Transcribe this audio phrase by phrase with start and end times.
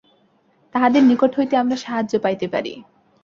[0.75, 2.73] তাঁহাদের নিকট হইতে আমরা সাহায্য পাইতে পারি।